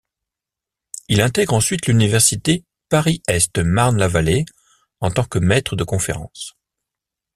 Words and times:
Il 1.09 1.21
intègre 1.21 1.53
ensuite 1.53 1.85
l'université 1.85 2.65
Paris-Est-Marne-la-Vallée 2.89 4.45
en 4.99 5.11
tant 5.11 5.25
que 5.25 5.37
maître 5.37 5.75
de 5.75 5.83
conférence. 5.83 6.55